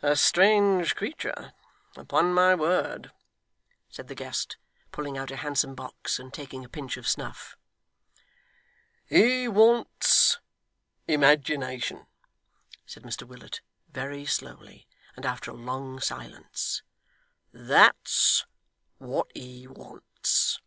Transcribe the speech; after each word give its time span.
'A 0.00 0.16
strange 0.16 0.96
creature, 0.96 1.52
upon 1.94 2.32
my 2.32 2.54
word!' 2.54 3.12
said 3.90 4.08
the 4.08 4.14
guest, 4.14 4.56
pulling 4.92 5.18
out 5.18 5.30
a 5.30 5.36
handsome 5.36 5.74
box, 5.74 6.18
and 6.18 6.32
taking 6.32 6.64
a 6.64 6.70
pinch 6.70 6.96
of 6.96 7.06
snuff. 7.06 7.54
'He 9.04 9.46
wants 9.48 10.38
imagination,' 11.06 12.06
said 12.86 13.02
Mr 13.02 13.24
Willet, 13.28 13.60
very 13.90 14.24
slowly, 14.24 14.86
and 15.16 15.26
after 15.26 15.50
a 15.50 15.54
long 15.54 16.00
silence; 16.00 16.82
'that's 17.52 18.46
what 18.96 19.30
he 19.34 19.66
wants. 19.66 20.62